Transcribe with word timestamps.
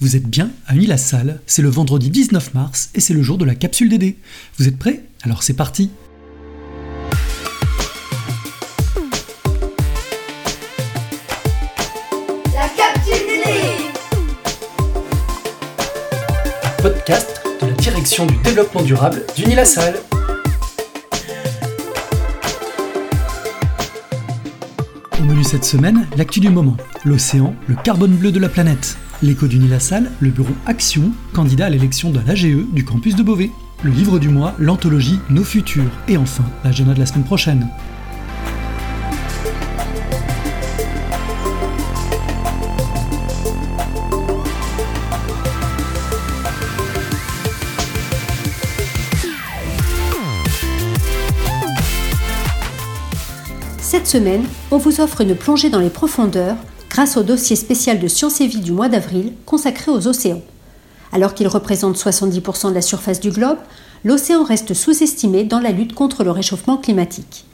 Vous 0.00 0.14
êtes 0.14 0.28
bien 0.28 0.52
à 0.68 0.76
Unis-la-Salle, 0.76 1.40
c'est 1.46 1.60
le 1.60 1.68
vendredi 1.68 2.08
19 2.08 2.54
mars 2.54 2.90
et 2.94 3.00
c'est 3.00 3.14
le 3.14 3.22
jour 3.22 3.36
de 3.36 3.44
la 3.44 3.56
capsule 3.56 3.88
DD. 3.88 4.16
Vous 4.56 4.68
êtes 4.68 4.78
prêts? 4.78 5.02
Alors 5.22 5.42
c'est 5.42 5.54
parti 5.54 5.90
La 12.54 12.68
capsule 12.76 13.26
DD 13.26 13.50
Podcast 16.80 17.42
de 17.60 17.66
la 17.66 17.72
direction 17.72 18.24
du 18.26 18.36
développement 18.44 18.82
durable 18.82 19.24
d'Unis-la-Salle. 19.34 19.96
Au 25.18 25.22
menu 25.24 25.42
cette 25.42 25.64
semaine, 25.64 26.06
l'actu 26.16 26.38
du 26.38 26.50
moment, 26.50 26.76
l'océan, 27.04 27.56
le 27.66 27.74
carbone 27.74 28.14
bleu 28.14 28.30
de 28.30 28.38
la 28.38 28.48
planète. 28.48 28.96
L'écho 29.20 29.48
du 29.48 29.58
le 29.58 30.30
bureau 30.30 30.52
Action, 30.64 31.10
candidat 31.32 31.66
à 31.66 31.70
l'élection 31.70 32.10
de 32.10 32.20
l'AGE 32.24 32.46
du 32.72 32.84
campus 32.84 33.16
de 33.16 33.24
Beauvais. 33.24 33.50
Le 33.82 33.90
livre 33.90 34.20
du 34.20 34.28
mois, 34.28 34.54
l'anthologie 34.60 35.18
Nos 35.28 35.42
Futurs. 35.42 35.90
Et 36.06 36.16
enfin, 36.16 36.44
l'agenda 36.62 36.94
de 36.94 37.00
la 37.00 37.06
semaine 37.06 37.24
prochaine. 37.24 37.68
Cette 53.80 54.06
semaine, 54.06 54.44
on 54.70 54.78
vous 54.78 55.00
offre 55.00 55.22
une 55.22 55.34
plongée 55.34 55.70
dans 55.70 55.80
les 55.80 55.90
profondeurs 55.90 56.56
grâce 56.98 57.16
au 57.16 57.22
dossier 57.22 57.54
spécial 57.54 58.00
de 58.00 58.08
Sciences 58.08 58.40
et 58.40 58.48
Vie 58.48 58.58
du 58.58 58.72
mois 58.72 58.88
d'avril 58.88 59.32
consacré 59.46 59.92
aux 59.92 60.08
océans. 60.08 60.42
Alors 61.12 61.32
qu'il 61.32 61.46
représente 61.46 61.96
70% 61.96 62.70
de 62.70 62.74
la 62.74 62.82
surface 62.82 63.20
du 63.20 63.30
globe, 63.30 63.58
l'océan 64.02 64.42
reste 64.42 64.74
sous-estimé 64.74 65.44
dans 65.44 65.60
la 65.60 65.70
lutte 65.70 65.94
contre 65.94 66.24
le 66.24 66.32
réchauffement 66.32 66.76
climatique. 66.76 67.44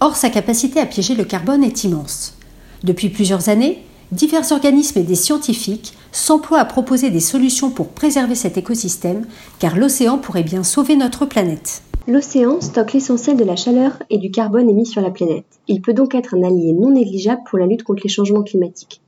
Or, 0.00 0.16
sa 0.16 0.30
capacité 0.30 0.80
à 0.80 0.86
piéger 0.86 1.14
le 1.14 1.24
carbone 1.24 1.64
est 1.64 1.84
immense. 1.84 2.38
Depuis 2.82 3.10
plusieurs 3.10 3.50
années, 3.50 3.84
divers 4.10 4.52
organismes 4.52 5.00
et 5.00 5.02
des 5.02 5.16
scientifiques 5.16 5.92
s'emploient 6.10 6.60
à 6.60 6.64
proposer 6.64 7.10
des 7.10 7.20
solutions 7.20 7.68
pour 7.68 7.88
préserver 7.88 8.36
cet 8.36 8.56
écosystème, 8.56 9.26
car 9.58 9.76
l'océan 9.76 10.16
pourrait 10.16 10.44
bien 10.44 10.64
sauver 10.64 10.96
notre 10.96 11.26
planète. 11.26 11.82
L'océan 12.10 12.62
stocke 12.62 12.94
l'essentiel 12.94 13.36
de 13.36 13.44
la 13.44 13.54
chaleur 13.54 14.02
et 14.08 14.16
du 14.16 14.30
carbone 14.30 14.70
émis 14.70 14.86
sur 14.86 15.02
la 15.02 15.10
planète. 15.10 15.44
Il 15.68 15.82
peut 15.82 15.92
donc 15.92 16.14
être 16.14 16.34
un 16.34 16.42
allié 16.42 16.72
non 16.72 16.92
négligeable 16.92 17.42
pour 17.44 17.58
la 17.58 17.66
lutte 17.66 17.82
contre 17.82 18.00
les 18.02 18.08
changements 18.08 18.42
climatiques. 18.42 19.02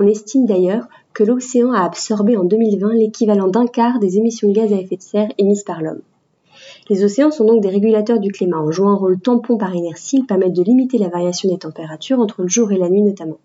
On 0.00 0.08
estime 0.08 0.46
d'ailleurs 0.46 0.88
que 1.12 1.22
l'océan 1.22 1.70
a 1.70 1.84
absorbé 1.84 2.36
en 2.36 2.42
2020 2.42 2.94
l'équivalent 2.94 3.46
d'un 3.46 3.68
quart 3.68 4.00
des 4.00 4.18
émissions 4.18 4.48
de 4.48 4.54
gaz 4.54 4.72
à 4.72 4.80
effet 4.80 4.96
de 4.96 5.02
serre 5.02 5.28
émises 5.38 5.62
par 5.62 5.80
l'homme. 5.80 6.00
Les 6.88 7.04
océans 7.04 7.30
sont 7.30 7.44
donc 7.44 7.62
des 7.62 7.68
régulateurs 7.68 8.18
du 8.18 8.32
climat. 8.32 8.58
En 8.58 8.72
jouant 8.72 8.90
un 8.90 8.96
rôle 8.96 9.20
tampon 9.20 9.56
par 9.56 9.72
inertie, 9.72 10.16
ils 10.16 10.26
permettent 10.26 10.52
de 10.52 10.64
limiter 10.64 10.98
la 10.98 11.08
variation 11.08 11.48
des 11.48 11.58
températures 11.58 12.18
entre 12.18 12.42
le 12.42 12.48
jour 12.48 12.72
et 12.72 12.78
la 12.78 12.88
nuit 12.88 13.02
notamment. 13.02 13.38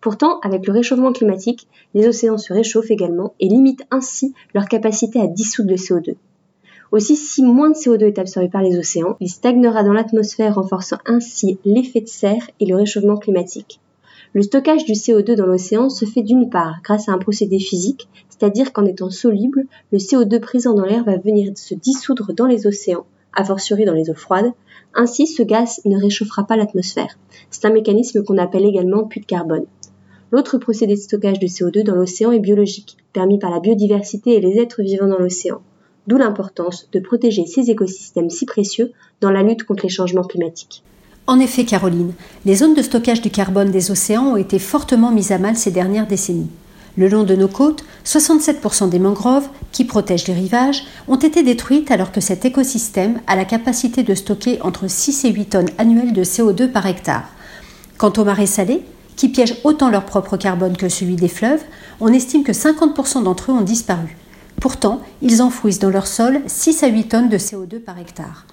Pourtant, 0.00 0.40
avec 0.40 0.66
le 0.66 0.72
réchauffement 0.72 1.12
climatique, 1.12 1.68
les 1.92 2.08
océans 2.08 2.38
se 2.38 2.54
réchauffent 2.54 2.90
également 2.90 3.34
et 3.38 3.48
limitent 3.48 3.84
ainsi 3.90 4.32
leur 4.54 4.66
capacité 4.66 5.20
à 5.20 5.26
dissoudre 5.26 5.72
le 5.72 5.76
CO2. 5.76 6.14
Aussi, 6.92 7.16
si 7.16 7.42
moins 7.42 7.70
de 7.70 7.74
CO2 7.74 8.04
est 8.04 8.18
absorbé 8.18 8.48
par 8.48 8.62
les 8.62 8.78
océans, 8.78 9.16
il 9.20 9.28
stagnera 9.28 9.82
dans 9.82 9.92
l'atmosphère, 9.92 10.54
renforçant 10.54 10.98
ainsi 11.04 11.58
l'effet 11.64 12.00
de 12.00 12.08
serre 12.08 12.48
et 12.60 12.66
le 12.66 12.76
réchauffement 12.76 13.16
climatique. 13.16 13.80
Le 14.34 14.42
stockage 14.42 14.84
du 14.84 14.92
CO2 14.92 15.34
dans 15.34 15.46
l'océan 15.46 15.88
se 15.88 16.04
fait 16.04 16.22
d'une 16.22 16.48
part 16.48 16.76
grâce 16.84 17.08
à 17.08 17.12
un 17.12 17.18
procédé 17.18 17.58
physique, 17.58 18.08
c'est-à-dire 18.28 18.72
qu'en 18.72 18.84
étant 18.84 19.10
soluble, 19.10 19.64
le 19.90 19.98
CO2 19.98 20.38
présent 20.38 20.74
dans 20.74 20.84
l'air 20.84 21.04
va 21.04 21.16
venir 21.16 21.52
se 21.56 21.74
dissoudre 21.74 22.32
dans 22.32 22.46
les 22.46 22.66
océans, 22.68 23.06
a 23.34 23.44
fortiori 23.44 23.84
dans 23.84 23.94
les 23.94 24.08
eaux 24.10 24.14
froides. 24.14 24.52
Ainsi, 24.94 25.26
ce 25.26 25.42
gaz 25.42 25.80
ne 25.84 26.00
réchauffera 26.00 26.46
pas 26.46 26.56
l'atmosphère. 26.56 27.18
C'est 27.50 27.64
un 27.64 27.72
mécanisme 27.72 28.22
qu'on 28.22 28.38
appelle 28.38 28.64
également 28.64 29.04
puits 29.04 29.20
de 29.20 29.26
carbone. 29.26 29.66
L'autre 30.30 30.58
procédé 30.58 30.94
de 30.94 31.00
stockage 31.00 31.40
de 31.40 31.46
CO2 31.46 31.82
dans 31.82 31.94
l'océan 31.94 32.30
est 32.30 32.38
biologique, 32.38 32.96
permis 33.12 33.38
par 33.38 33.50
la 33.50 33.60
biodiversité 33.60 34.34
et 34.34 34.40
les 34.40 34.58
êtres 34.58 34.82
vivant 34.82 35.08
dans 35.08 35.18
l'océan 35.18 35.62
d'où 36.06 36.16
l'importance 36.16 36.88
de 36.92 37.00
protéger 37.00 37.46
ces 37.46 37.70
écosystèmes 37.70 38.30
si 38.30 38.46
précieux 38.46 38.92
dans 39.20 39.30
la 39.30 39.42
lutte 39.42 39.64
contre 39.64 39.84
les 39.84 39.90
changements 39.90 40.24
climatiques. 40.24 40.82
En 41.26 41.40
effet, 41.40 41.64
Caroline, 41.64 42.12
les 42.44 42.54
zones 42.54 42.74
de 42.74 42.82
stockage 42.82 43.20
du 43.20 43.30
carbone 43.30 43.72
des 43.72 43.90
océans 43.90 44.32
ont 44.32 44.36
été 44.36 44.58
fortement 44.58 45.10
mises 45.10 45.32
à 45.32 45.38
mal 45.38 45.56
ces 45.56 45.72
dernières 45.72 46.06
décennies. 46.06 46.50
Le 46.96 47.08
long 47.08 47.24
de 47.24 47.34
nos 47.34 47.48
côtes, 47.48 47.84
67% 48.06 48.88
des 48.88 48.98
mangroves, 48.98 49.48
qui 49.70 49.84
protègent 49.84 50.28
les 50.28 50.34
rivages, 50.34 50.84
ont 51.08 51.16
été 51.16 51.42
détruites 51.42 51.90
alors 51.90 52.10
que 52.10 52.22
cet 52.22 52.44
écosystème 52.44 53.20
a 53.26 53.36
la 53.36 53.44
capacité 53.44 54.02
de 54.02 54.14
stocker 54.14 54.62
entre 54.62 54.88
6 54.88 55.24
et 55.26 55.32
8 55.32 55.46
tonnes 55.46 55.70
annuelles 55.76 56.14
de 56.14 56.24
CO2 56.24 56.70
par 56.70 56.86
hectare. 56.86 57.28
Quant 57.98 58.12
aux 58.16 58.24
marais 58.24 58.46
salés, 58.46 58.82
qui 59.16 59.28
piègent 59.28 59.56
autant 59.64 59.90
leur 59.90 60.04
propre 60.04 60.36
carbone 60.36 60.76
que 60.76 60.88
celui 60.88 61.16
des 61.16 61.28
fleuves, 61.28 61.62
on 62.00 62.12
estime 62.12 62.44
que 62.44 62.52
50% 62.52 63.24
d'entre 63.24 63.50
eux 63.50 63.54
ont 63.54 63.62
disparu. 63.62 64.16
Pourtant, 64.60 65.00
ils 65.22 65.42
enfouissent 65.42 65.78
dans 65.78 65.90
leur 65.90 66.06
sol 66.06 66.40
6 66.46 66.82
à 66.82 66.88
8 66.88 67.08
tonnes 67.08 67.28
de 67.28 67.38
CO2 67.38 67.78
par 67.78 67.98
hectare. 67.98 68.46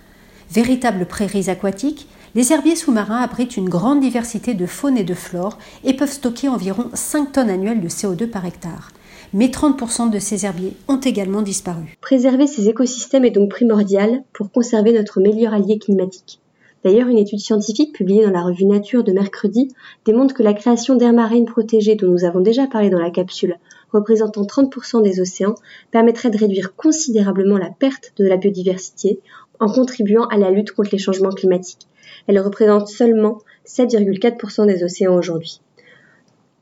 Véritables 0.52 1.06
prairies 1.06 1.50
aquatiques, 1.50 2.08
les 2.36 2.52
herbiers 2.52 2.75
sous-marins 2.75 3.22
abritent 3.22 3.58
une 3.58 3.69
grande 3.69 4.02
diversité 4.02 4.53
de 4.53 4.66
faune 4.66 4.97
et 4.97 5.03
de 5.03 5.14
flore 5.14 5.58
et 5.84 5.94
peuvent 5.94 6.12
stocker 6.12 6.50
environ 6.50 6.90
5 6.94 7.31
tonnes 7.31 7.50
annuelles 7.50 7.81
de 7.81 7.88
CO2 7.88 8.28
par 8.28 8.46
hectare. 8.46 8.91
Mais 9.34 9.47
30% 9.47 10.09
de 10.09 10.19
ces 10.19 10.46
herbiers 10.46 10.74
ont 10.88 11.00
également 11.00 11.41
disparu. 11.41 11.97
Préserver 12.02 12.47
ces 12.47 12.70
écosystèmes 12.70 13.25
est 13.25 13.31
donc 13.31 13.50
primordial 13.50 14.24
pour 14.34 14.52
conserver 14.52 14.94
notre 14.94 15.22
meilleur 15.22 15.53
allié 15.53 15.80
climatique. 15.80 16.40
D'ailleurs, 16.84 17.08
une 17.08 17.18
étude 17.18 17.40
scientifique 17.40 17.96
publiée 17.96 18.25
dans 18.25 18.31
la 18.31 18.44
revue 18.44 18.66
Nature 18.66 19.03
de 19.03 19.14
mercredi 19.14 19.70
démontre 20.06 20.34
que 20.34 20.44
la 20.44 20.53
création 20.53 20.96
d'aires 20.96 21.14
marines 21.14 21.46
protégées 21.46 21.96
dont 21.96 22.12
nous 22.12 22.25
avons 22.25 22.41
déjà 22.41 22.68
parlé 22.68 22.90
dans 22.90 23.00
la 23.00 23.09
capsule, 23.09 23.58
représentant 23.93 24.43
30% 24.43 25.01
des 25.03 25.21
océans, 25.21 25.55
permettrait 25.91 26.29
de 26.29 26.37
réduire 26.37 26.75
considérablement 26.75 27.57
la 27.57 27.69
perte 27.69 28.13
de 28.17 28.25
la 28.25 28.37
biodiversité 28.37 29.19
en 29.59 29.71
contribuant 29.71 30.25
à 30.25 30.37
la 30.37 30.51
lutte 30.51 30.71
contre 30.71 30.89
les 30.91 30.97
changements 30.97 31.29
climatiques. 31.29 31.87
Elle 32.27 32.39
représente 32.39 32.87
seulement 32.87 33.39
7,4% 33.65 34.67
des 34.67 34.83
océans 34.83 35.15
aujourd'hui. 35.15 35.61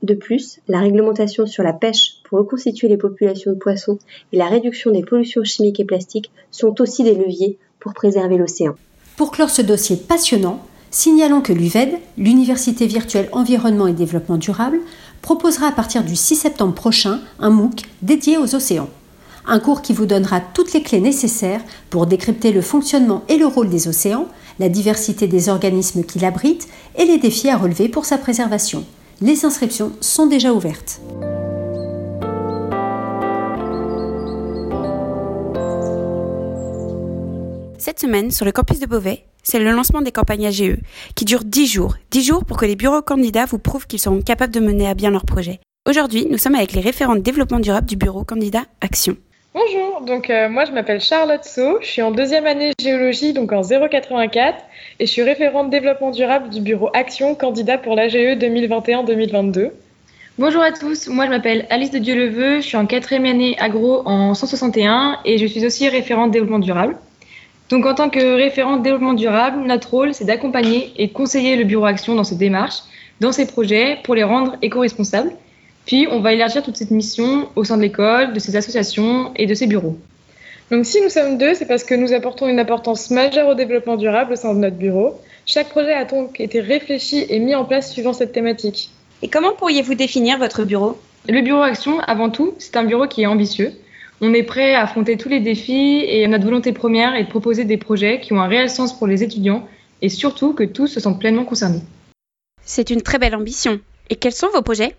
De 0.04 0.16
plus, 0.16 0.60
la 0.68 0.80
réglementation 0.80 1.46
sur 1.46 1.64
la 1.64 1.74
pêche 1.74 2.22
pour 2.24 2.40
reconstituer 2.40 2.88
les 2.88 2.98
populations 2.98 3.52
de 3.52 3.58
poissons 3.58 4.00
et 4.34 4.38
la 4.38 4.48
réduction 4.48 4.92
des 4.92 5.04
pollutions 5.04 5.44
chimiques 5.44 5.80
et 5.80 5.86
plastiques 5.86 6.32
sont 6.50 6.82
aussi 6.82 7.04
des 7.04 7.14
leviers 7.14 7.60
pour 7.80 7.94
préserver 7.94 8.38
l'océan. 8.38 8.76
Pour 9.16 9.32
clore 9.32 9.52
ce 9.52 9.62
dossier 9.62 9.98
passionnant, 9.98 10.66
signalons 10.90 11.42
que 11.42 11.54
l'UVED, 11.54 12.00
l'Université 12.18 12.88
virtuelle 12.88 13.30
environnement 13.32 13.86
et 13.86 13.94
développement 13.94 14.38
durable, 14.38 14.80
proposera 15.22 15.68
à 15.68 15.72
partir 15.72 16.04
du 16.04 16.16
6 16.16 16.36
septembre 16.36 16.74
prochain 16.74 17.20
un 17.40 17.50
MOOC 17.50 17.84
dédié 18.02 18.38
aux 18.38 18.56
océans. 18.56 18.90
Un 19.46 19.60
cours 19.60 19.82
qui 19.82 19.94
vous 19.94 20.06
donnera 20.06 20.40
toutes 20.40 20.74
les 20.74 20.84
clés 20.84 21.00
nécessaires 21.00 21.62
pour 21.90 22.06
décrypter 22.06 22.52
le 22.52 22.62
fonctionnement 22.62 23.24
et 23.28 23.38
le 23.38 23.48
rôle 23.48 23.70
des 23.70 23.88
océans, 23.88 24.28
la 24.60 24.70
diversité 24.70 25.28
des 25.28 25.50
organismes 25.50 26.04
qui 26.04 26.20
l'abritent 26.20 26.68
et 26.96 27.06
les 27.06 27.18
défis 27.18 27.50
à 27.50 27.58
relever 27.58 27.90
pour 27.90 28.06
sa 28.06 28.18
préservation. 28.18 28.86
Les 29.22 29.46
inscriptions 29.46 29.92
sont 30.00 30.28
déjà 30.28 30.54
ouvertes. 30.54 31.02
Cette 37.78 38.00
semaine, 38.00 38.30
sur 38.30 38.46
le 38.46 38.52
campus 38.52 38.80
de 38.80 38.86
Beauvais, 38.86 39.26
c'est 39.44 39.60
le 39.60 39.72
lancement 39.72 40.02
des 40.02 40.12
campagnes 40.12 40.48
AGE, 40.48 40.78
qui 41.16 41.26
durent 41.26 41.44
10 41.44 41.68
jours. 41.68 41.96
10 42.12 42.24
jours 42.24 42.46
pour 42.46 42.58
que 42.58 42.66
les 42.66 42.76
bureaux 42.76 43.02
candidats 43.02 43.46
vous 43.46 43.60
prouvent 43.60 43.88
qu'ils 43.88 44.00
seront 44.00 44.22
capables 44.22 44.54
de 44.54 44.60
mener 44.60 44.88
à 44.88 44.94
bien 44.94 45.12
leur 45.12 45.26
projet. 45.26 45.60
Aujourd'hui, 45.90 46.28
nous 46.30 46.38
sommes 46.38 46.56
avec 46.56 46.74
les 46.74 46.82
référents 46.82 47.16
de 47.16 47.22
développement 47.22 47.60
durable 47.60 47.88
du 47.88 47.96
bureau 47.96 48.24
candidat 48.24 48.64
Action. 48.82 49.18
Bonjour, 49.54 50.02
donc 50.08 50.30
euh, 50.30 50.48
moi 50.48 50.64
je 50.64 50.72
m'appelle 50.72 51.02
Charlotte 51.02 51.44
So, 51.44 51.80
je 51.82 51.88
suis 51.88 52.02
en 52.02 52.12
deuxième 52.12 52.46
année 52.46 52.72
géologie, 52.80 53.34
donc 53.34 53.52
en 53.52 53.64
084, 53.64 54.64
et 55.00 55.06
je 55.06 55.12
suis 55.12 55.24
référente 55.24 55.70
développement 55.70 56.12
durable 56.12 56.50
du 56.50 56.62
bureau 56.62 56.90
Action, 56.94 57.36
candidat 57.36 57.78
pour 57.78 57.96
l'AGE 57.96 58.16
2021-2022. 58.16 59.72
Bonjour 60.38 60.62
à 60.62 60.72
tous, 60.72 61.10
moi 61.10 61.26
je 61.26 61.32
m'appelle 61.32 61.68
Alice 61.70 61.92
de 61.92 62.00
Dieu-le-Veut, 62.00 62.62
je 62.62 62.66
suis 62.66 62.78
en 62.78 62.86
quatrième 62.86 63.26
année 63.26 63.58
agro 63.60 64.04
en 64.06 64.34
161 64.34 65.18
et 65.26 65.38
je 65.38 65.46
suis 65.46 65.66
aussi 65.66 65.90
référente 65.90 66.32
développement 66.32 66.60
durable. 66.60 66.96
Donc, 67.72 67.86
en 67.86 67.96
tant 67.96 68.10
que 68.10 68.36
référent 68.36 68.78
développement 68.78 69.14
durable, 69.14 69.66
notre 69.66 69.90
rôle, 69.90 70.14
c'est 70.14 70.26
d'accompagner 70.26 70.92
et 70.98 71.10
conseiller 71.10 71.56
le 71.56 71.64
bureau 71.64 71.86
Action 71.86 72.16
dans 72.16 72.26
ses 72.26 72.36
démarches, 72.36 72.80
dans 73.22 73.32
ses 73.32 73.48
projets, 73.48 73.98
pour 74.04 74.14
les 74.14 74.24
rendre 74.24 74.58
éco-responsables. 74.62 75.32
Puis, 75.86 76.06
on 76.12 76.20
va 76.20 76.34
élargir 76.34 76.64
toute 76.64 76.76
cette 76.76 76.92
mission 76.92 77.48
au 77.56 77.64
sein 77.64 77.78
de 77.78 77.82
l'école, 77.82 78.34
de 78.34 78.40
ses 78.40 78.58
associations 78.58 79.32
et 79.38 79.46
de 79.46 79.54
ses 79.54 79.68
bureaux. 79.68 79.98
Donc, 80.70 80.86
si 80.86 81.02
nous 81.02 81.08
sommes 81.08 81.38
deux, 81.38 81.54
c'est 81.54 81.66
parce 81.66 81.86
que 81.86 81.96
nous 81.96 82.12
apportons 82.12 82.50
une 82.50 82.60
importance 82.60 83.10
majeure 83.10 83.48
au 83.48 83.56
développement 83.56 83.96
durable 83.96 84.34
au 84.34 84.36
sein 84.36 84.54
de 84.54 84.60
notre 84.60 84.76
bureau. 84.76 85.20
Chaque 85.46 85.70
projet 85.70 85.94
a 85.94 86.04
donc 86.04 86.42
été 86.42 86.60
réfléchi 86.60 87.26
et 87.30 87.40
mis 87.40 87.56
en 87.56 87.64
place 87.64 87.94
suivant 87.94 88.12
cette 88.12 88.34
thématique. 88.34 88.90
Et 89.22 89.30
comment 89.30 89.54
pourriez-vous 89.54 89.96
définir 89.96 90.38
votre 90.40 90.66
bureau? 90.66 91.00
Le 91.30 91.42
bureau 91.42 91.62
Action, 91.62 92.02
avant 92.02 92.30
tout, 92.30 92.54
c'est 92.58 92.76
un 92.76 92.84
bureau 92.84 93.08
qui 93.08 93.22
est 93.22 93.28
ambitieux. 93.28 93.72
On 94.24 94.36
est 94.36 94.44
prêt 94.44 94.76
à 94.76 94.84
affronter 94.84 95.18
tous 95.18 95.30
les 95.30 95.40
défis 95.40 96.06
et 96.08 96.28
notre 96.28 96.44
volonté 96.44 96.74
première 96.74 97.16
est 97.16 97.24
de 97.24 97.30
proposer 97.30 97.66
des 97.66 97.78
projets 97.78 98.20
qui 98.20 98.34
ont 98.34 98.40
un 98.40 98.48
réel 98.48 98.70
sens 98.70 98.96
pour 98.96 99.08
les 99.08 99.24
étudiants 99.24 99.68
et 100.04 100.10
surtout 100.10 100.54
que 100.54 100.64
tous 100.64 100.86
se 100.86 101.00
sentent 101.00 101.20
pleinement 101.20 101.44
concernés. 101.44 101.82
C'est 102.64 102.92
une 102.92 103.02
très 103.02 103.18
belle 103.18 103.36
ambition. 103.36 103.80
Et 104.12 104.16
quels 104.16 104.34
sont 104.34 104.50
vos 104.54 104.62
projets? 104.62 104.96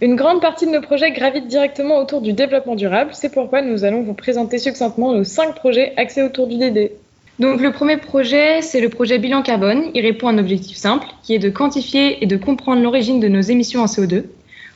Une 0.00 0.16
grande 0.16 0.40
partie 0.40 0.64
de 0.66 0.70
nos 0.70 0.80
projets 0.80 1.12
gravitent 1.12 1.48
directement 1.48 1.98
autour 1.98 2.22
du 2.22 2.32
développement 2.32 2.74
durable. 2.74 3.10
C'est 3.12 3.30
pourquoi 3.30 3.60
nous 3.60 3.84
allons 3.84 4.02
vous 4.02 4.14
présenter 4.14 4.58
succinctement 4.58 5.12
nos 5.12 5.24
cinq 5.24 5.54
projets 5.54 5.92
axés 5.98 6.22
autour 6.22 6.46
du 6.46 6.56
DD. 6.56 6.92
Donc 7.38 7.60
le 7.60 7.72
premier 7.72 7.98
projet, 7.98 8.62
c'est 8.62 8.80
le 8.80 8.88
projet 8.88 9.18
bilan 9.18 9.42
carbone. 9.42 9.90
Il 9.94 10.00
répond 10.00 10.28
à 10.28 10.32
un 10.32 10.38
objectif 10.38 10.78
simple, 10.78 11.06
qui 11.22 11.34
est 11.34 11.38
de 11.38 11.50
quantifier 11.50 12.22
et 12.24 12.26
de 12.26 12.36
comprendre 12.38 12.82
l'origine 12.82 13.20
de 13.20 13.28
nos 13.28 13.42
émissions 13.42 13.82
en 13.82 13.86
CO2. 13.86 14.24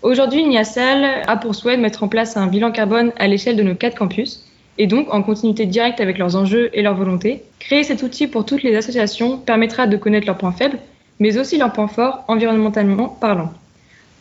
Aujourd'hui, 0.03 0.45
NIASAL 0.45 1.23
a 1.27 1.37
pour 1.37 1.55
souhait 1.55 1.77
de 1.77 1.83
mettre 1.83 2.03
en 2.03 2.09
place 2.09 2.37
un 2.37 2.47
bilan 2.47 2.71
carbone 2.71 3.13
à 3.19 3.27
l'échelle 3.27 3.57
de 3.57 3.63
nos 3.63 3.75
quatre 3.75 3.97
campus, 3.97 4.45
et 4.79 4.87
donc 4.87 5.13
en 5.13 5.23
continuité 5.23 5.67
directe 5.67 6.01
avec 6.01 6.19
leurs 6.19 6.37
enjeux 6.37 6.71
et 6.75 6.83
leurs 6.83 6.95
volontés. 6.95 7.43
Créer 7.59 7.83
cet 7.83 8.03
outil 8.03 8.27
pour 8.27 8.45
toutes 8.45 8.63
les 8.63 8.77
associations 8.77 9.39
permettra 9.39 9.87
de 9.87 9.97
connaître 9.97 10.27
leurs 10.27 10.37
points 10.37 10.53
faibles, 10.53 10.79
mais 11.19 11.39
aussi 11.39 11.57
leurs 11.57 11.73
points 11.73 11.89
forts 11.89 12.25
environnementalement 12.29 13.09
parlant. 13.09 13.51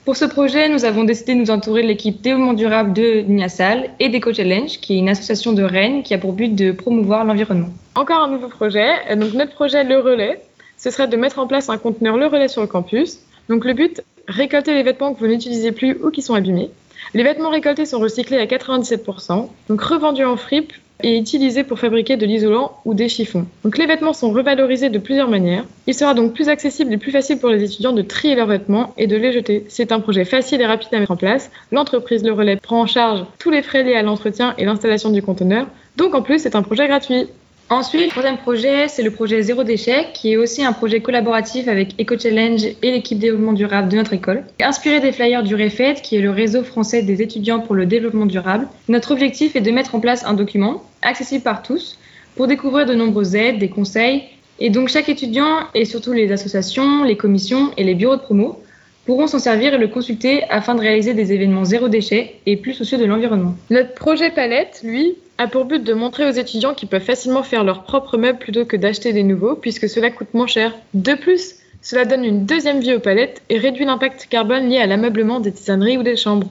Pour 0.06 0.16
ce 0.16 0.25
projet, 0.25 0.69
nous 0.69 0.86
avons 0.86 1.04
décidé 1.04 1.33
de 1.33 1.39
nous 1.39 1.51
entourer 1.51 1.81
de 1.81 1.88
l'équipe 1.88 2.22
développement 2.22 2.54
durable 2.54 2.94
de 2.94 3.22
NIASAL 3.27 3.89
et 4.00 4.10
d'Eco 4.10 4.33
Challenge, 4.33 4.80
qui 4.80 4.95
est 4.95 5.00
une 5.00 5.10
association 5.10 5.51
de 5.51 5.63
Rennes 5.63 6.04
qui 6.04 6.13
a 6.13 6.19
pour 6.19 6.33
but 6.33 6.56
de 6.56 6.72
promouvoir 6.72 7.25
l'environnement. 7.25 7.69
Encore 7.95 8.24
un 8.24 8.30
nouveau 8.30 8.48
projet. 8.48 8.88
Donc 9.16 9.33
notre 9.33 9.54
projet 9.54 9.83
Le 9.83 10.00
Relais, 10.00 10.39
ce 10.77 10.92
serait 10.92 11.07
de 11.07 11.18
mettre 11.18 11.39
en 11.39 11.48
place 11.48 11.69
un 11.69 11.77
conteneur 11.77 12.18
Le 12.18 12.27
Relais 12.27 12.48
sur 12.48 12.62
le 12.62 12.68
campus. 12.68 13.19
Donc 13.50 13.65
le 13.65 13.74
but, 13.74 14.01
récolter 14.27 14.74
les 14.74 14.83
vêtements 14.83 15.13
que 15.13 15.19
vous 15.19 15.27
n'utilisez 15.27 15.71
plus 15.71 15.97
ou 16.03 16.09
qui 16.09 16.21
sont 16.21 16.33
abîmés. 16.33 16.71
Les 17.13 17.24
vêtements 17.24 17.50
récoltés 17.50 17.86
sont 17.86 18.00
recyclés 18.00 18.39
à 18.39 18.45
97%, 18.45 19.47
donc 19.69 19.81
revendus 19.81 20.25
en 20.25 20.38
fripe 20.38 20.74
et 21.03 21.18
utilisés 21.18 21.63
pour 21.63 21.77
fabriquer 21.77 22.18
de 22.18 22.25
l'isolant 22.25 22.80
ou 22.86 22.94
des 22.94 23.09
chiffons. 23.09 23.45
Donc 23.63 23.77
les 23.77 23.86
vêtements 23.86 24.13
sont 24.13 24.31
revalorisés 24.31 24.89
de 24.89 24.97
plusieurs 24.97 25.30
manières. 25.30 25.65
Il 25.88 25.94
sera 25.94 26.13
donc 26.13 26.33
plus 26.33 26.50
accessible 26.50 26.94
et 26.94 26.97
plus 26.97 27.12
facile 27.12 27.38
pour 27.38 27.50
les 27.50 27.63
étudiants 27.63 27.92
de 27.92 28.01
trier 28.01 28.36
leurs 28.36 28.47
vêtements 28.47 28.94
et 28.97 29.07
de 29.07 29.15
les 29.15 29.31
jeter. 29.31 29.65
C'est 29.68 29.91
un 29.91 30.00
projet 30.00 30.25
facile 30.25 30.62
et 30.62 30.65
rapide 30.65 30.94
à 30.94 31.00
mettre 31.00 31.12
en 31.12 31.18
place. 31.18 31.51
L'entreprise 31.71 32.24
Le 32.24 32.31
Relais 32.31 32.56
prend 32.56 32.81
en 32.81 32.88
charge 32.88 33.25
tous 33.39 33.50
les 33.50 33.62
frais 33.62 33.83
liés 33.83 33.95
à 33.95 34.03
l'entretien 34.03 34.56
et 34.57 34.65
l'installation 34.65 35.12
du 35.12 35.21
conteneur. 35.21 35.68
Donc 35.98 36.15
en 36.15 36.21
plus, 36.21 36.39
c'est 36.39 36.56
un 36.56 36.63
projet 36.63 36.88
gratuit. 36.88 37.27
Ensuite, 37.71 38.03
le 38.03 38.09
troisième 38.09 38.38
projet, 38.38 38.88
c'est 38.88 39.01
le 39.01 39.09
projet 39.09 39.41
Zéro 39.41 39.63
déchet, 39.63 40.09
qui 40.13 40.31
est 40.31 40.38
aussi 40.38 40.63
un 40.63 40.71
projet 40.71 41.01
collaboratif 41.01 41.67
avec 41.67 42.00
Eco 42.00 42.15
Challenge 42.15 42.63
et 42.63 42.91
l'équipe 42.91 43.17
développement 43.17 43.53
durable 43.53 43.89
de 43.89 43.95
notre 43.95 44.13
école. 44.13 44.44
Inspiré 44.62 45.00
des 45.00 45.12
flyers 45.12 45.41
du 45.41 45.56
REFED, 45.56 46.01
qui 46.01 46.15
est 46.15 46.21
le 46.21 46.29
réseau 46.29 46.63
français 46.63 47.01
des 47.01 47.23
étudiants 47.23 47.59
pour 47.59 47.73
le 47.73 47.88
développement 47.88 48.27
durable, 48.27 48.67
notre 48.88 49.12
objectif 49.12 49.56
est 49.56 49.62
de 49.62 49.71
mettre 49.71 49.95
en 49.95 50.00
place 50.00 50.23
un 50.27 50.35
document 50.35 50.83
accessible 51.01 51.44
par 51.44 51.63
tous 51.63 51.97
pour 52.35 52.45
découvrir 52.45 52.85
de 52.85 52.94
nombreuses 52.94 53.33
aides, 53.33 53.57
des 53.57 53.69
conseils. 53.69 54.25
Et 54.59 54.69
donc 54.69 54.89
chaque 54.89 55.09
étudiant, 55.09 55.62
et 55.73 55.85
surtout 55.85 56.13
les 56.13 56.31
associations, 56.31 57.03
les 57.03 57.17
commissions 57.17 57.71
et 57.77 57.83
les 57.83 57.95
bureaux 57.95 58.15
de 58.15 58.21
promo, 58.21 58.62
pourront 59.05 59.27
s'en 59.27 59.39
servir 59.39 59.73
et 59.73 59.77
le 59.77 59.87
consulter 59.87 60.43
afin 60.49 60.75
de 60.75 60.81
réaliser 60.81 61.13
des 61.13 61.31
événements 61.33 61.65
zéro 61.65 61.87
déchet 61.87 62.35
et 62.45 62.57
plus 62.57 62.73
soucieux 62.73 62.97
de 62.97 63.05
l'environnement. 63.05 63.55
Notre 63.69 63.93
projet 63.93 64.31
Palette, 64.31 64.81
lui, 64.83 65.15
a 65.37 65.47
pour 65.47 65.65
but 65.65 65.83
de 65.83 65.93
montrer 65.93 66.27
aux 66.27 66.31
étudiants 66.31 66.73
qu'ils 66.73 66.89
peuvent 66.89 67.01
facilement 67.01 67.43
faire 67.43 67.63
leurs 67.63 67.83
propres 67.83 68.17
meubles 68.17 68.39
plutôt 68.39 68.65
que 68.65 68.77
d'acheter 68.77 69.13
des 69.13 69.23
nouveaux, 69.23 69.55
puisque 69.55 69.89
cela 69.89 70.09
coûte 70.09 70.33
moins 70.33 70.47
cher. 70.47 70.73
De 70.93 71.13
plus, 71.13 71.55
cela 71.81 72.05
donne 72.05 72.25
une 72.25 72.45
deuxième 72.45 72.79
vie 72.79 72.95
aux 72.95 72.99
palettes 72.99 73.41
et 73.49 73.57
réduit 73.57 73.85
l'impact 73.85 74.27
carbone 74.29 74.69
lié 74.69 74.77
à 74.77 74.87
l'ameublement 74.87 75.39
des 75.39 75.51
tisaneries 75.51 75.97
ou 75.97 76.03
des 76.03 76.15
chambres. 76.15 76.49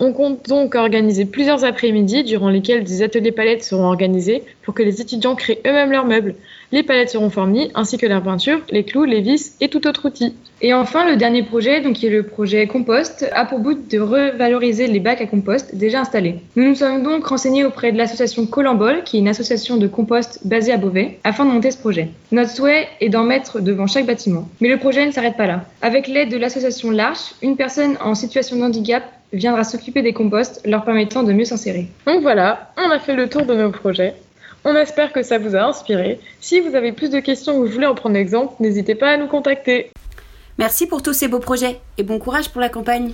On 0.00 0.12
compte 0.12 0.48
donc 0.48 0.74
organiser 0.74 1.24
plusieurs 1.24 1.64
après-midi 1.64 2.24
durant 2.24 2.48
lesquels 2.48 2.84
des 2.84 3.02
ateliers 3.02 3.32
palettes 3.32 3.62
seront 3.62 3.86
organisés 3.86 4.42
pour 4.62 4.74
que 4.74 4.82
les 4.82 5.00
étudiants 5.00 5.34
créent 5.34 5.60
eux-mêmes 5.66 5.92
leurs 5.92 6.06
meubles. 6.06 6.34
Les 6.72 6.82
palettes 6.82 7.10
seront 7.10 7.28
fournies 7.28 7.70
ainsi 7.74 7.98
que 7.98 8.06
la 8.06 8.20
peinture, 8.20 8.60
les 8.70 8.82
clous, 8.82 9.04
les 9.04 9.20
vis 9.20 9.56
et 9.60 9.68
tout 9.68 9.86
autre 9.86 10.06
outil. 10.06 10.34
Et 10.62 10.72
enfin, 10.72 11.08
le 11.10 11.16
dernier 11.16 11.42
projet, 11.42 11.80
donc 11.80 11.96
qui 11.96 12.06
est 12.06 12.10
le 12.10 12.22
projet 12.22 12.66
compost, 12.66 13.28
a 13.32 13.44
pour 13.44 13.58
but 13.58 13.90
de 13.90 13.98
revaloriser 13.98 14.86
les 14.86 15.00
bacs 15.00 15.20
à 15.20 15.26
compost 15.26 15.74
déjà 15.74 16.00
installés. 16.00 16.36
Nous 16.56 16.64
nous 16.64 16.76
sommes 16.76 17.02
donc 17.02 17.26
renseignés 17.26 17.64
auprès 17.64 17.92
de 17.92 17.98
l'association 17.98 18.46
Colambol, 18.46 19.02
qui 19.04 19.16
est 19.16 19.20
une 19.20 19.28
association 19.28 19.76
de 19.76 19.86
compost 19.86 20.46
basée 20.46 20.72
à 20.72 20.78
Beauvais, 20.78 21.18
afin 21.24 21.44
de 21.44 21.50
monter 21.50 21.72
ce 21.72 21.78
projet. 21.78 22.10
Notre 22.30 22.50
souhait 22.50 22.88
est 23.00 23.08
d'en 23.08 23.24
mettre 23.24 23.60
devant 23.60 23.86
chaque 23.86 24.06
bâtiment. 24.06 24.48
Mais 24.60 24.68
le 24.68 24.78
projet 24.78 25.04
ne 25.04 25.10
s'arrête 25.10 25.36
pas 25.36 25.46
là. 25.46 25.64
Avec 25.82 26.06
l'aide 26.06 26.30
de 26.30 26.38
l'association 26.38 26.90
L'Arche, 26.90 27.34
une 27.42 27.56
personne 27.56 27.96
en 28.00 28.14
situation 28.14 28.56
de 28.56 28.62
handicap 28.62 29.02
viendra 29.32 29.64
s'occuper 29.64 30.02
des 30.02 30.12
composts, 30.12 30.60
leur 30.66 30.84
permettant 30.84 31.22
de 31.22 31.32
mieux 31.32 31.44
s'insérer. 31.44 31.88
Donc 32.06 32.22
voilà, 32.22 32.72
on 32.76 32.90
a 32.90 32.98
fait 32.98 33.14
le 33.14 33.28
tour 33.28 33.46
de 33.46 33.54
nos 33.54 33.70
projets. 33.70 34.14
On 34.64 34.76
espère 34.76 35.12
que 35.12 35.22
ça 35.22 35.38
vous 35.38 35.56
a 35.56 35.62
inspiré. 35.62 36.20
Si 36.40 36.60
vous 36.60 36.74
avez 36.74 36.92
plus 36.92 37.10
de 37.10 37.18
questions 37.18 37.56
ou 37.56 37.66
vous 37.66 37.72
voulez 37.72 37.86
en 37.86 37.94
prendre 37.94 38.16
exemple, 38.16 38.54
n'hésitez 38.60 38.94
pas 38.94 39.10
à 39.10 39.16
nous 39.16 39.26
contacter. 39.26 39.90
Merci 40.58 40.86
pour 40.86 41.02
tous 41.02 41.14
ces 41.14 41.28
beaux 41.28 41.40
projets 41.40 41.80
et 41.98 42.02
bon 42.02 42.18
courage 42.18 42.50
pour 42.50 42.60
la 42.60 42.68
campagne. 42.68 43.12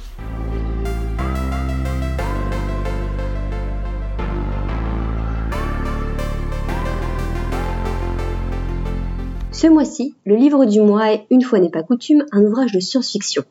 Ce 9.53 9.67
mois-ci, 9.67 10.15
le 10.25 10.37
livre 10.37 10.67
du 10.67 10.81
mois 10.81 11.13
est, 11.13 11.27
une 11.31 11.43
fois 11.43 11.59
n'est 11.59 11.71
pas 11.71 11.83
coutume, 11.83 12.25
un 12.31 12.43
ouvrage 12.43 12.71
de 12.71 12.79
science-fiction. 12.79 13.43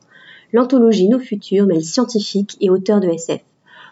L'anthologie 0.54 1.10
Nos 1.10 1.20
Futurs 1.20 1.68
mêle 1.68 1.84
scientifiques 1.84 2.56
et 2.62 2.70
auteurs 2.70 3.02
de 3.02 3.10
SF. 3.10 3.42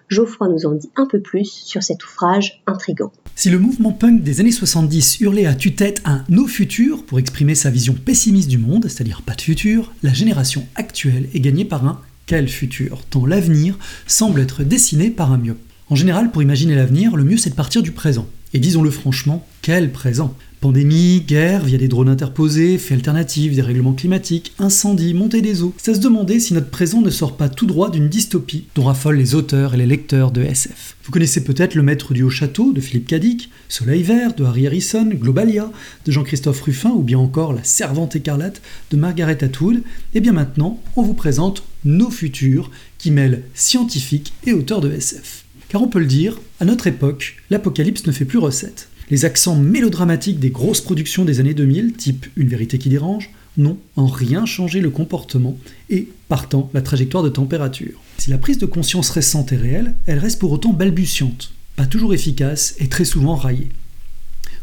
Geoffroy 0.07 0.47
nous 0.47 0.65
en 0.65 0.73
dit 0.73 0.89
un 0.95 1.05
peu 1.05 1.19
plus 1.19 1.45
sur 1.45 1.83
cet 1.83 2.05
ouvrage 2.05 2.61
intrigant. 2.65 3.11
Si 3.35 3.49
le 3.49 3.59
mouvement 3.59 3.91
punk 3.91 4.23
des 4.23 4.39
années 4.39 4.53
70 4.53 5.19
hurlait 5.19 5.47
à 5.47 5.53
tue-tête 5.53 6.01
un 6.05 6.23
nos 6.29 6.47
futurs 6.47 7.03
pour 7.03 7.19
exprimer 7.19 7.55
sa 7.55 7.69
vision 7.69 7.93
pessimiste 7.93 8.47
du 8.47 8.57
monde, 8.57 8.87
c'est-à-dire 8.87 9.21
pas 9.21 9.35
de 9.35 9.41
futur, 9.41 9.91
la 10.01 10.13
génération 10.13 10.65
actuelle 10.75 11.27
est 11.33 11.41
gagnée 11.41 11.65
par 11.65 11.85
un 11.85 11.99
quel 12.25 12.47
futur, 12.47 13.03
tant 13.09 13.25
l'avenir 13.25 13.77
semble 14.07 14.39
être 14.39 14.63
dessiné 14.63 15.09
par 15.09 15.33
un 15.33 15.37
myope. 15.37 15.59
En 15.89 15.95
général, 15.95 16.31
pour 16.31 16.41
imaginer 16.41 16.75
l'avenir, 16.75 17.17
le 17.17 17.25
mieux 17.25 17.37
c'est 17.37 17.49
de 17.49 17.55
partir 17.55 17.83
du 17.83 17.91
présent. 17.91 18.27
Et 18.53 18.59
disons-le 18.59 18.89
franchement, 18.89 19.45
quel 19.61 19.91
présent? 19.91 20.33
Pandémie, 20.65 21.21
guerre, 21.21 21.63
via 21.63 21.77
des 21.77 21.87
drones 21.87 22.09
interposés, 22.09 22.79
faits 22.79 22.97
alternatifs, 22.97 23.53
dérèglements 23.53 23.93
climatiques, 23.93 24.51
incendies, 24.57 25.13
montée 25.13 25.43
des 25.43 25.61
eaux. 25.61 25.75
À 25.85 25.93
se 25.93 25.99
demander 25.99 26.39
si 26.39 26.55
notre 26.55 26.71
présent 26.71 27.01
ne 27.01 27.11
sort 27.11 27.37
pas 27.37 27.49
tout 27.49 27.67
droit 27.67 27.91
d'une 27.91 28.09
dystopie 28.09 28.65
dont 28.73 28.85
raffolent 28.85 29.15
les 29.15 29.35
auteurs 29.35 29.75
et 29.75 29.77
les 29.77 29.85
lecteurs 29.85 30.31
de 30.31 30.41
SF. 30.41 30.97
Vous 31.03 31.11
connaissez 31.11 31.43
peut-être 31.43 31.75
Le 31.75 31.83
Maître 31.83 32.15
du 32.15 32.23
Haut 32.23 32.31
Château 32.31 32.73
de 32.73 32.81
Philippe 32.81 33.05
Cadic, 33.05 33.51
Soleil 33.69 34.01
Vert 34.01 34.33
de 34.33 34.43
Harry 34.43 34.65
Harrison, 34.65 35.07
Globalia 35.13 35.71
de 36.03 36.11
Jean-Christophe 36.11 36.61
Ruffin 36.61 36.89
ou 36.89 37.03
bien 37.03 37.19
encore 37.19 37.53
La 37.53 37.63
Servante 37.63 38.15
écarlate 38.15 38.63
de 38.89 38.97
Margaret 38.97 39.43
Atwood. 39.43 39.83
Et 40.15 40.19
bien 40.19 40.33
maintenant, 40.33 40.81
on 40.95 41.03
vous 41.03 41.13
présente 41.13 41.61
Nos 41.83 42.09
Futurs 42.09 42.71
qui 42.97 43.11
mêlent 43.11 43.43
scientifiques 43.53 44.33
et 44.47 44.53
auteurs 44.53 44.81
de 44.81 44.91
SF. 44.91 45.45
Car 45.69 45.83
on 45.83 45.87
peut 45.87 45.99
le 45.99 46.07
dire, 46.07 46.39
à 46.59 46.65
notre 46.65 46.87
époque, 46.87 47.37
l'apocalypse 47.51 48.07
ne 48.07 48.11
fait 48.11 48.25
plus 48.25 48.39
recette. 48.39 48.89
Les 49.11 49.23
accents 49.23 49.55
mélodramatiques 49.55 50.39
des 50.39 50.49
grosses 50.49 50.81
productions 50.81 51.25
des 51.25 51.39
années 51.39 51.53
2000, 51.53 51.93
type 51.93 52.25
Une 52.35 52.47
vérité 52.47 52.79
qui 52.79 52.89
dérange, 52.89 53.29
n'ont 53.55 53.77
en 53.95 54.07
rien 54.07 54.47
changé 54.47 54.81
le 54.81 54.89
comportement 54.89 55.57
et, 55.91 56.09
partant, 56.27 56.71
la 56.73 56.81
trajectoire 56.81 57.23
de 57.23 57.29
température. 57.29 58.01
Si 58.17 58.31
la 58.31 58.39
prise 58.39 58.57
de 58.57 58.65
conscience 58.65 59.11
récente 59.11 59.51
est 59.51 59.57
réelle, 59.57 59.93
elle 60.07 60.17
reste 60.17 60.39
pour 60.39 60.51
autant 60.51 60.73
balbutiante, 60.73 61.53
pas 61.75 61.85
toujours 61.85 62.15
efficace 62.15 62.75
et 62.79 62.87
très 62.87 63.05
souvent 63.05 63.35
raillée. 63.35 63.69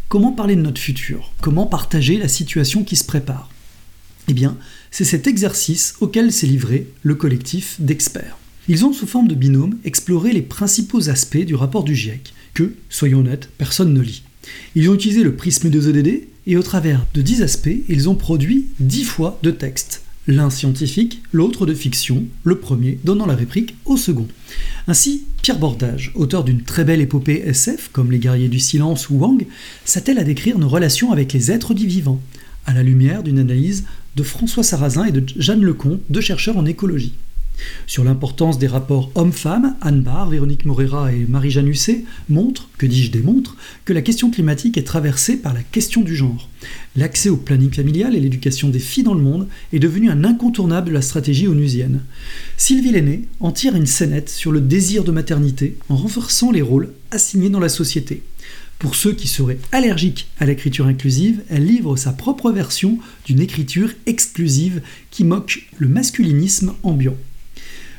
Comment 0.08 0.32
parler 0.32 0.56
de 0.56 0.60
notre 0.60 0.80
futur? 0.80 1.32
Comment 1.40 1.66
partager 1.66 2.18
la 2.18 2.28
situation 2.28 2.82
qui 2.82 2.96
se 2.96 3.04
prépare? 3.04 3.48
Eh 4.26 4.34
bien, 4.34 4.58
c'est 4.90 5.04
cet 5.04 5.28
exercice 5.28 5.94
auquel 6.00 6.32
s'est 6.32 6.48
livré 6.48 6.88
le 7.02 7.14
collectif 7.14 7.76
d'experts. 7.80 8.36
Ils 8.66 8.84
ont, 8.84 8.92
sous 8.92 9.06
forme 9.06 9.28
de 9.28 9.34
binôme, 9.36 9.78
exploré 9.84 10.32
les 10.32 10.42
principaux 10.42 11.08
aspects 11.08 11.38
du 11.44 11.54
rapport 11.54 11.84
du 11.84 11.94
GIEC, 11.94 12.34
que, 12.54 12.74
soyons 12.88 13.20
honnêtes, 13.20 13.48
personne 13.56 13.94
ne 13.94 14.00
lit. 14.00 14.24
Ils 14.74 14.88
ont 14.88 14.94
utilisé 14.94 15.22
le 15.22 15.34
prisme 15.34 15.70
de 15.70 15.88
EDD 15.88 16.28
et 16.46 16.56
au 16.56 16.62
travers 16.62 17.06
de 17.14 17.22
10 17.22 17.42
aspects, 17.42 17.76
ils 17.88 18.08
ont 18.08 18.14
produit 18.14 18.66
10 18.80 19.04
fois 19.04 19.38
de 19.42 19.50
texte. 19.50 20.02
L'un 20.28 20.50
scientifique, 20.50 21.20
l'autre 21.32 21.66
de 21.66 21.74
fiction, 21.74 22.24
le 22.44 22.58
premier 22.58 22.98
donnant 23.02 23.26
la 23.26 23.34
réplique 23.34 23.74
au 23.84 23.96
second. 23.96 24.28
Ainsi, 24.86 25.24
Pierre 25.42 25.58
Bordage, 25.58 26.12
auteur 26.14 26.44
d'une 26.44 26.62
très 26.62 26.84
belle 26.84 27.00
épopée 27.00 27.42
SF 27.44 27.90
comme 27.92 28.12
Les 28.12 28.20
Guerriers 28.20 28.48
du 28.48 28.60
Silence 28.60 29.10
ou 29.10 29.16
Wang, 29.16 29.44
s'attelle 29.84 30.18
à 30.18 30.24
décrire 30.24 30.58
nos 30.58 30.68
relations 30.68 31.10
avec 31.10 31.32
les 31.32 31.50
êtres 31.50 31.74
du 31.74 31.88
vivant, 31.88 32.20
à 32.66 32.72
la 32.72 32.84
lumière 32.84 33.24
d'une 33.24 33.40
analyse 33.40 33.84
de 34.14 34.22
François 34.22 34.62
Sarrazin 34.62 35.06
et 35.06 35.12
de 35.12 35.24
Jeanne 35.36 35.62
Lecomte, 35.62 36.00
deux 36.08 36.20
chercheurs 36.20 36.56
en 36.56 36.66
écologie. 36.66 37.14
Sur 37.86 38.04
l'importance 38.04 38.58
des 38.58 38.66
rapports 38.66 39.10
hommes-femmes, 39.14 39.76
Anne 39.80 40.02
Barr, 40.02 40.28
Véronique 40.28 40.64
Morera 40.64 41.12
et 41.12 41.26
Marie-Jeanne 41.28 41.68
Husset 41.68 42.04
montrent, 42.28 42.68
que 42.78 42.86
dis-je 42.86 43.10
démontrent, 43.10 43.56
que 43.84 43.92
la 43.92 44.02
question 44.02 44.30
climatique 44.30 44.78
est 44.78 44.82
traversée 44.82 45.36
par 45.36 45.54
la 45.54 45.62
question 45.62 46.02
du 46.02 46.16
genre. 46.16 46.48
L'accès 46.96 47.28
au 47.28 47.36
planning 47.36 47.72
familial 47.72 48.14
et 48.14 48.20
l'éducation 48.20 48.68
des 48.68 48.78
filles 48.78 49.04
dans 49.04 49.14
le 49.14 49.22
monde 49.22 49.48
est 49.72 49.78
devenu 49.78 50.10
un 50.10 50.24
incontournable 50.24 50.88
de 50.88 50.94
la 50.94 51.02
stratégie 51.02 51.48
onusienne. 51.48 52.00
Sylvie 52.56 52.92
Lenné 52.92 53.22
en 53.40 53.52
tire 53.52 53.76
une 53.76 53.86
scénette 53.86 54.30
sur 54.30 54.52
le 54.52 54.60
désir 54.60 55.04
de 55.04 55.12
maternité 55.12 55.76
en 55.88 55.96
renforçant 55.96 56.50
les 56.50 56.62
rôles 56.62 56.92
assignés 57.10 57.50
dans 57.50 57.60
la 57.60 57.68
société. 57.68 58.22
Pour 58.78 58.96
ceux 58.96 59.12
qui 59.12 59.28
seraient 59.28 59.60
allergiques 59.70 60.26
à 60.40 60.44
l'écriture 60.44 60.86
inclusive, 60.86 61.42
elle 61.48 61.64
livre 61.64 61.96
sa 61.96 62.12
propre 62.12 62.50
version 62.50 62.98
d'une 63.24 63.40
écriture 63.40 63.90
exclusive 64.06 64.82
qui 65.12 65.22
moque 65.22 65.68
le 65.78 65.86
masculinisme 65.86 66.74
ambiant. 66.82 67.16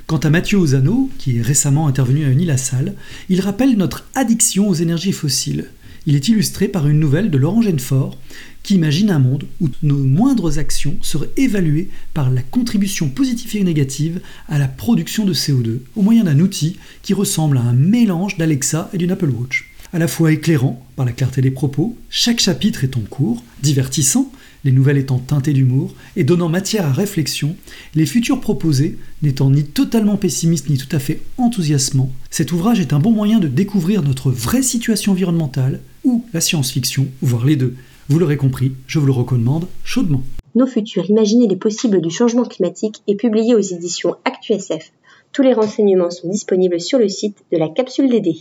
Quant 0.05 0.17
à 0.17 0.29
Mathieu 0.29 0.57
Ozano, 0.57 1.09
qui 1.17 1.37
est 1.37 1.41
récemment 1.41 1.87
intervenu 1.87 2.25
à 2.25 2.29
Unilassal, 2.29 2.93
il 3.29 3.39
rappelle 3.39 3.77
notre 3.77 4.05
addiction 4.15 4.67
aux 4.67 4.73
énergies 4.73 5.13
fossiles. 5.13 5.69
Il 6.05 6.15
est 6.15 6.27
illustré 6.27 6.67
par 6.67 6.87
une 6.89 6.99
nouvelle 6.99 7.31
de 7.31 7.37
Laurent 7.37 7.61
Genefort 7.61 8.17
qui 8.63 8.75
imagine 8.75 9.09
un 9.09 9.19
monde 9.19 9.45
où 9.61 9.69
nos 9.81 9.97
moindres 9.97 10.59
actions 10.59 10.97
seraient 11.01 11.29
évaluées 11.37 11.89
par 12.13 12.29
la 12.29 12.41
contribution 12.41 13.09
positive 13.09 13.55
et 13.55 13.63
négative 13.63 14.19
à 14.49 14.59
la 14.59 14.67
production 14.67 15.23
de 15.23 15.33
CO2 15.33 15.79
au 15.95 16.01
moyen 16.01 16.25
d'un 16.25 16.39
outil 16.41 16.77
qui 17.01 17.13
ressemble 17.13 17.57
à 17.57 17.61
un 17.61 17.73
mélange 17.73 18.37
d'Alexa 18.37 18.89
et 18.93 18.97
d'une 18.97 19.11
Apple 19.11 19.29
Watch 19.29 19.73
à 19.93 19.99
la 19.99 20.07
fois 20.07 20.31
éclairant 20.31 20.83
par 20.95 21.05
la 21.05 21.11
clarté 21.11 21.41
des 21.41 21.51
propos, 21.51 21.95
chaque 22.09 22.39
chapitre 22.39 22.83
est 22.83 22.97
en 22.97 23.01
cours, 23.01 23.43
divertissant, 23.61 24.31
les 24.63 24.71
nouvelles 24.71 24.97
étant 24.97 25.19
teintées 25.19 25.53
d'humour 25.53 25.93
et 26.15 26.23
donnant 26.23 26.49
matière 26.49 26.85
à 26.85 26.91
réflexion, 26.91 27.55
les 27.95 28.05
futurs 28.05 28.39
proposés 28.39 28.97
n'étant 29.21 29.49
ni 29.49 29.63
totalement 29.63 30.17
pessimistes 30.17 30.69
ni 30.69 30.77
tout 30.77 30.93
à 30.95 30.99
fait 30.99 31.21
enthousiasmants, 31.37 32.11
cet 32.29 32.51
ouvrage 32.51 32.79
est 32.79 32.93
un 32.93 32.99
bon 32.99 33.11
moyen 33.11 33.39
de 33.39 33.47
découvrir 33.47 34.01
notre 34.01 34.31
vraie 34.31 34.63
situation 34.63 35.11
environnementale 35.11 35.81
ou 36.03 36.25
la 36.33 36.41
science-fiction, 36.41 37.07
voire 37.21 37.45
les 37.45 37.55
deux. 37.55 37.75
Vous 38.09 38.19
l'aurez 38.19 38.37
compris, 38.37 38.73
je 38.87 38.99
vous 38.99 39.05
le 39.05 39.11
recommande 39.11 39.67
chaudement. 39.83 40.23
Nos 40.55 40.67
futurs 40.67 41.09
Imaginez 41.09 41.47
les 41.47 41.55
possibles 41.55 42.01
du 42.01 42.09
changement 42.09 42.43
climatique 42.43 43.01
est 43.07 43.15
publié 43.15 43.55
aux 43.55 43.59
éditions 43.59 44.15
ActuSF. 44.25 44.91
Tous 45.31 45.41
les 45.41 45.53
renseignements 45.53 46.11
sont 46.11 46.29
disponibles 46.29 46.79
sur 46.79 46.99
le 46.99 47.09
site 47.09 47.37
de 47.51 47.57
la 47.57 47.69
capsule 47.69 48.09
DD. 48.09 48.37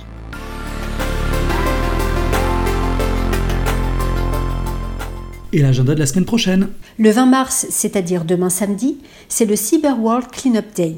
Et 5.53 5.61
l'agenda 5.61 5.95
de 5.95 6.01
la 6.01 6.07
semaine 6.07 6.25
prochaine. 6.25 6.69
Le 6.99 7.11
20 7.11 7.27
mars, 7.27 7.67
c'est-à-dire 7.71 8.25
demain 8.25 8.51
samedi, 8.51 8.99
c'est 9.29 9.45
le 9.45 9.57
Cyber 9.57 10.01
World 10.01 10.29
Cleanup 10.31 10.75
Day, 10.75 10.97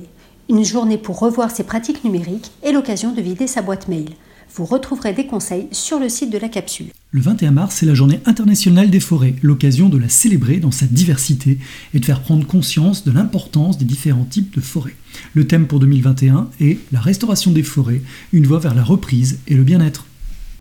une 0.48 0.64
journée 0.64 0.98
pour 0.98 1.18
revoir 1.18 1.50
ses 1.50 1.64
pratiques 1.64 2.04
numériques 2.04 2.52
et 2.62 2.72
l'occasion 2.72 3.12
de 3.12 3.20
vider 3.20 3.46
sa 3.46 3.62
boîte 3.62 3.88
mail. 3.88 4.10
Vous 4.56 4.64
retrouverez 4.64 5.12
des 5.12 5.26
conseils 5.26 5.66
sur 5.72 5.98
le 5.98 6.08
site 6.08 6.30
de 6.30 6.38
la 6.38 6.48
capsule. 6.48 6.86
Le 7.10 7.20
21 7.20 7.50
mars, 7.50 7.76
c'est 7.76 7.86
la 7.86 7.94
journée 7.94 8.20
internationale 8.24 8.88
des 8.88 9.00
forêts, 9.00 9.34
l'occasion 9.42 9.88
de 9.88 9.98
la 9.98 10.08
célébrer 10.08 10.58
dans 10.58 10.70
sa 10.70 10.86
diversité 10.86 11.58
et 11.92 11.98
de 11.98 12.04
faire 12.04 12.20
prendre 12.20 12.46
conscience 12.46 13.04
de 13.04 13.10
l'importance 13.10 13.78
des 13.78 13.84
différents 13.84 14.24
types 14.24 14.54
de 14.54 14.60
forêts. 14.60 14.94
Le 15.32 15.46
thème 15.46 15.66
pour 15.66 15.80
2021 15.80 16.50
est 16.60 16.78
la 16.92 17.00
restauration 17.00 17.50
des 17.50 17.64
forêts, 17.64 18.02
une 18.32 18.46
voie 18.46 18.60
vers 18.60 18.74
la 18.74 18.84
reprise 18.84 19.40
et 19.48 19.54
le 19.54 19.64
bien-être. 19.64 20.06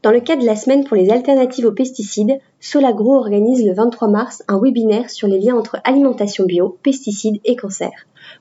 Dans 0.04 0.12
le 0.12 0.20
cadre 0.20 0.42
de 0.42 0.46
la 0.46 0.58
semaine 0.58 0.84
pour 0.84 0.98
les 0.98 1.12
alternatives 1.12 1.66
aux 1.66 1.72
pesticides, 1.72 2.38
Solagro 2.60 3.16
organise 3.16 3.66
le 3.66 3.74
23 3.74 4.10
mars 4.10 4.44
un 4.50 4.60
webinaire 4.60 5.10
sur 5.10 5.30
les 5.30 5.40
liens 5.40 5.56
entre 5.56 5.78
alimentation 5.86 6.46
bio, 6.46 6.78
pesticides 6.84 7.40
et 7.46 7.56
cancer. 7.56 7.90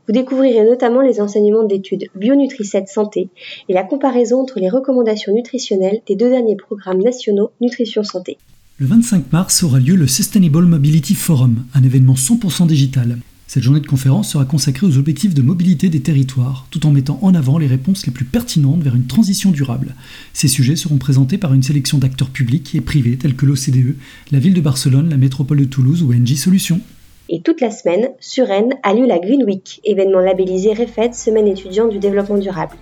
Vous 0.09 0.13
découvrirez 0.13 0.65
notamment 0.65 1.03
les 1.03 1.21
enseignements 1.21 1.63
de 1.63 1.73
l'étude 1.73 2.07
Bionutri7 2.19 2.93
Santé 2.93 3.29
et 3.69 3.75
la 3.75 3.85
comparaison 3.85 4.41
entre 4.41 4.59
les 4.59 4.69
recommandations 4.69 5.33
nutritionnelles 5.33 6.01
des 6.09 6.17
deux 6.17 6.31
derniers 6.31 6.57
programmes 6.57 7.01
nationaux 7.01 7.53
Nutrition 7.61 8.03
Santé. 8.03 8.39
Le 8.79 8.87
25 8.87 9.33
mars 9.33 9.63
aura 9.63 9.79
lieu 9.79 9.95
le 9.95 10.09
Sustainable 10.09 10.65
Mobility 10.65 11.15
Forum, 11.15 11.65
un 11.75 11.85
événement 11.85 12.15
100% 12.15 12.67
digital. 12.67 13.19
Cette 13.53 13.65
journée 13.65 13.81
de 13.81 13.87
conférence 13.87 14.31
sera 14.31 14.47
consacrée 14.47 14.87
aux 14.87 14.97
objectifs 14.97 15.35
de 15.35 15.43
mobilité 15.43 15.91
des 15.91 16.01
territoires, 16.01 16.67
tout 16.71 16.87
en 16.87 16.91
mettant 16.91 17.19
en 17.21 17.35
avant 17.35 17.59
les 17.59 17.67
réponses 17.67 18.07
les 18.07 18.11
plus 18.11 18.25
pertinentes 18.25 18.83
vers 18.83 18.95
une 18.95 19.07
transition 19.07 19.51
durable. 19.51 19.95
Ces 20.33 20.49
sujets 20.49 20.75
seront 20.75 20.97
présentés 20.97 21.37
par 21.37 21.53
une 21.53 21.63
sélection 21.63 21.99
d'acteurs 21.99 22.31
publics 22.31 22.75
et 22.75 22.81
privés 22.81 23.19
tels 23.19 23.37
que 23.37 23.45
l'OCDE, 23.45 23.97
la 24.31 24.39
ville 24.39 24.55
de 24.55 24.63
Barcelone, 24.63 25.11
la 25.11 25.19
métropole 25.19 25.59
de 25.59 25.65
Toulouse 25.67 26.03
ou 26.03 26.15
NJ 26.15 26.37
Solutions. 26.37 26.81
Et 27.29 27.43
toute 27.43 27.61
la 27.61 27.71
semaine, 27.71 28.09
sur 28.21 28.47
Rennes 28.47 28.73
a 28.83 28.95
lieu 28.95 29.07
la 29.07 29.19
Green 29.19 29.45
Week, 29.45 29.83
événement 29.85 30.21
labellisé 30.21 30.73
REFED, 30.73 31.13
Semaine 31.13 31.47
étudiante 31.47 31.91
du 31.91 31.99
développement 31.99 32.39
durable. 32.39 32.77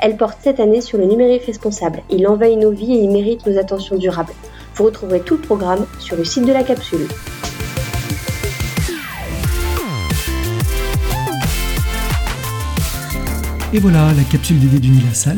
Elle 0.00 0.16
porte 0.16 0.38
cette 0.42 0.58
année 0.58 0.80
sur 0.80 0.98
le 0.98 1.06
numérique 1.06 1.44
responsable. 1.44 2.02
Il 2.10 2.26
envahit 2.26 2.58
nos 2.58 2.72
vies 2.72 2.96
et 2.96 3.04
il 3.04 3.10
mérite 3.10 3.46
nos 3.46 3.58
attentions 3.58 3.96
durables. 3.96 4.32
Vous 4.74 4.86
retrouverez 4.86 5.20
tout 5.20 5.36
le 5.36 5.42
programme 5.42 5.86
sur 6.00 6.16
le 6.16 6.24
site 6.24 6.46
de 6.46 6.52
la 6.52 6.64
capsule. 6.64 7.06
Et 13.72 13.80
voilà, 13.80 14.14
la 14.14 14.22
capsule 14.22 14.60
DD 14.60 14.78
du 14.78 14.92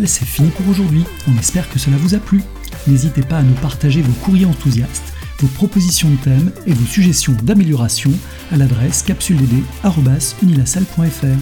c'est 0.05 0.27
fini 0.27 0.51
pour 0.51 0.69
aujourd'hui. 0.69 1.03
On 1.29 1.39
espère 1.39 1.67
que 1.71 1.79
cela 1.79 1.97
vous 1.97 2.15
a 2.15 2.19
plu. 2.19 2.43
N'hésitez 2.87 3.23
pas 3.23 3.39
à 3.39 3.43
nous 3.43 3.55
partager 3.55 4.03
vos 4.03 4.13
courriers 4.25 4.45
enthousiastes, 4.45 5.15
vos 5.41 5.49
propositions 5.49 6.11
de 6.11 6.17
thèmes 6.17 6.53
et 6.67 6.75
vos 6.75 6.85
suggestions 6.85 7.35
d'amélioration 7.43 8.13
à 8.53 8.59
l'adresse 8.59 9.03
capsuledd.unilasalle.fr. 9.03 11.39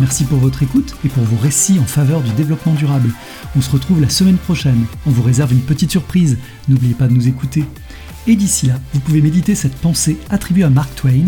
Merci 0.00 0.24
pour 0.24 0.38
votre 0.38 0.62
écoute 0.62 0.96
et 1.04 1.08
pour 1.08 1.22
vos 1.24 1.36
récits 1.36 1.78
en 1.78 1.84
faveur 1.84 2.22
du 2.22 2.30
développement 2.30 2.72
durable. 2.72 3.10
On 3.54 3.60
se 3.60 3.70
retrouve 3.70 4.00
la 4.00 4.08
semaine 4.08 4.38
prochaine. 4.38 4.86
On 5.06 5.10
vous 5.10 5.22
réserve 5.22 5.52
une 5.52 5.60
petite 5.60 5.90
surprise. 5.90 6.38
N'oubliez 6.66 6.94
pas 6.94 7.08
de 7.08 7.12
nous 7.12 7.28
écouter. 7.28 7.66
Et 8.26 8.36
d'ici 8.36 8.64
là, 8.66 8.80
vous 8.94 9.00
pouvez 9.00 9.20
méditer 9.20 9.54
cette 9.54 9.76
pensée 9.76 10.16
attribuée 10.30 10.64
à 10.64 10.70
Mark 10.70 10.94
Twain. 10.94 11.26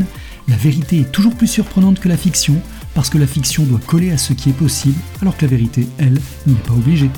La 0.49 0.57
vérité 0.57 1.01
est 1.01 1.13
toujours 1.13 1.35
plus 1.35 1.47
surprenante 1.47 2.01
que 2.01 2.09
la 2.09 2.17
fiction 2.17 2.59
parce 2.95 3.11
que 3.11 3.19
la 3.19 3.27
fiction 3.27 3.65
doit 3.65 3.81
coller 3.87 4.13
à 4.13 4.19
ce 4.19 4.33
qui 4.33 4.51
est 4.51 4.55
possible, 4.55 4.99
alors 5.21 5.37
que 5.37 5.43
la 5.43 5.51
vérité, 5.51 5.87
elle, 5.99 6.21
n'y 6.47 6.55
est 6.55 6.67
pas 6.67 6.73
obligée. 6.73 7.11